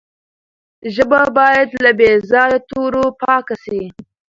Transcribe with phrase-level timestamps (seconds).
[0.93, 3.81] ژبه باید له بې ځایه تورو پاکه سي.